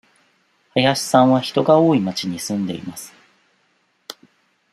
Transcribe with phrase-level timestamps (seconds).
[0.73, 3.13] 林さんは人が多い町に住んでいます。